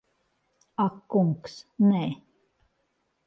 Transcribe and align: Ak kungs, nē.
Ak 0.85 0.95
kungs, 1.11 1.53
nē. 1.91 2.03